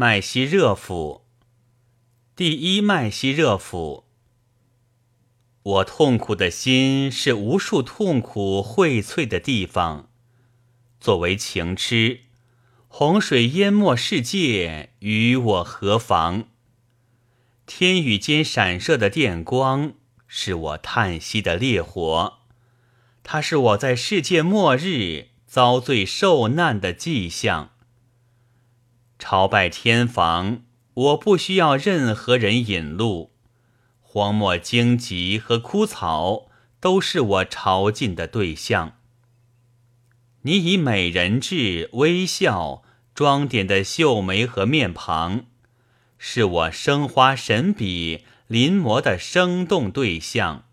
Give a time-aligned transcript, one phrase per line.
[0.00, 1.22] 麦西热府，
[2.36, 4.04] 第一麦西热府。
[5.60, 10.08] 我痛苦的心是无数痛苦荟萃的地方。
[11.00, 12.20] 作为情痴，
[12.86, 16.44] 洪水淹没世界，与我何妨？
[17.66, 19.94] 天宇间闪射的电光，
[20.28, 22.34] 是我叹息的烈火，
[23.24, 27.72] 它是我在世界末日遭罪受难的迹象。
[29.18, 30.62] 朝拜天房，
[30.94, 33.32] 我不需要任何人引路，
[34.00, 36.48] 荒漠荆棘和枯草
[36.80, 38.94] 都是我朝觐的对象。
[40.42, 45.46] 你以美人痣微笑装点的秀眉和面庞。
[46.20, 50.64] 是我生花神笔临摹的生动对象。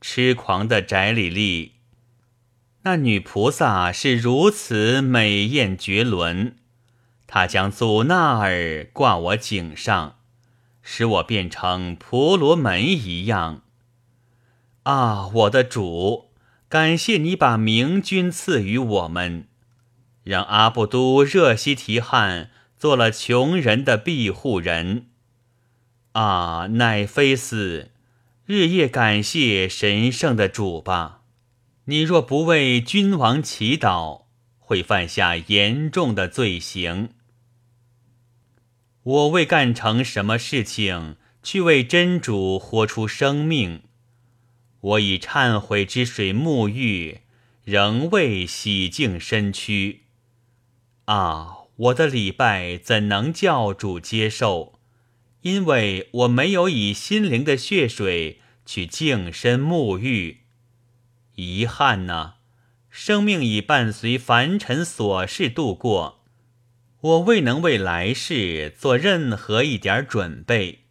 [0.00, 1.72] 痴狂的翟里丽，
[2.82, 6.56] 那女菩萨是如此美艳绝伦，
[7.34, 10.16] 他将祖纳尔挂我颈上，
[10.82, 13.62] 使我变成婆罗门一样。
[14.82, 16.28] 啊，我的主，
[16.68, 19.46] 感谢你把明君赐予我们，
[20.24, 22.50] 让阿布都热西提汗。
[22.76, 25.06] 做了穷人的庇护人，
[26.12, 27.92] 啊，奈菲斯，
[28.44, 31.22] 日夜感谢神圣的主吧！
[31.86, 34.24] 你若不为君王祈祷，
[34.58, 37.10] 会犯下严重的罪行。
[39.04, 43.82] 我未干成什么事情，去为真主豁出生命。
[44.80, 47.22] 我以忏悔之水沐浴，
[47.64, 50.02] 仍未洗净身躯。
[51.06, 51.58] 啊！
[51.74, 54.78] 我的礼拜怎能教主接受？
[55.40, 60.42] 因为我没有以心灵的血水去净身沐浴。
[61.34, 62.34] 遗憾呐，
[62.88, 66.21] 生命已伴随凡尘琐事度过，
[67.02, 70.84] 我未能为来世做任何一点准备。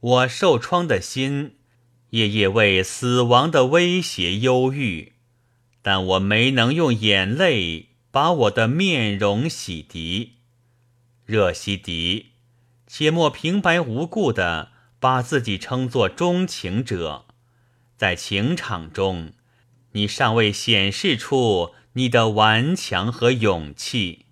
[0.00, 1.56] 我受创的心，
[2.10, 5.12] 夜夜为死亡的威胁忧郁，
[5.82, 7.90] 但我没能用眼泪。
[8.12, 10.32] 把我的面容洗涤，
[11.24, 12.32] 热西迪，
[12.86, 17.24] 且莫平白无故的把自己称作钟情者，
[17.96, 19.32] 在情场中，
[19.92, 24.26] 你尚未显示出你的顽强和勇气。